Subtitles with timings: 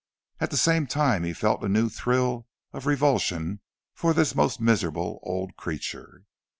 [0.39, 3.59] At the same time he felt a new thrill of revulsion
[3.93, 6.25] for this most miserable old creature.